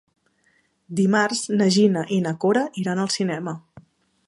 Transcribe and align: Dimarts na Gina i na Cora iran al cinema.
Dimarts 0.99 1.43
na 1.59 1.67
Gina 1.77 2.05
i 2.17 2.19
na 2.25 2.33
Cora 2.45 2.65
iran 2.85 3.03
al 3.05 3.15
cinema. 3.19 3.57